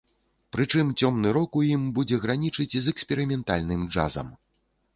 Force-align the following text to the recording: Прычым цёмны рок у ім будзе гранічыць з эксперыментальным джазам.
Прычым 0.55 0.87
цёмны 1.01 1.33
рок 1.37 1.59
у 1.61 1.61
ім 1.75 1.83
будзе 1.99 2.19
гранічыць 2.25 2.77
з 2.87 2.97
эксперыментальным 2.97 3.87
джазам. 3.93 4.37